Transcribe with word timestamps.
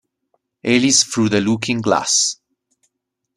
Alice 0.63 1.03
Through 1.03 1.29
the 1.29 1.39
Looking 1.41 1.79
Glass 1.79 2.37